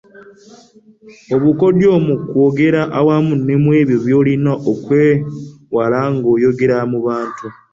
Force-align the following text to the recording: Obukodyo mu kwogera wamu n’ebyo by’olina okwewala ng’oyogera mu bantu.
Obukodyo 1.35 1.91
mu 2.05 2.15
kwogera 2.29 2.81
wamu 3.07 3.33
n’ebyo 3.45 3.95
by’olina 4.03 4.51
okwewala 4.71 5.99
ng’oyogera 6.13 6.77
mu 6.91 6.99
bantu. 7.05 7.45